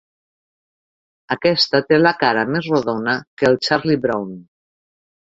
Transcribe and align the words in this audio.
Aquesta 1.35 1.81
té 1.91 1.99
la 1.99 2.13
cara 2.23 2.45
més 2.55 2.69
rodona 2.71 3.15
que 3.41 3.49
el 3.51 3.59
Charlie 3.67 3.99
Brown. 4.07 4.33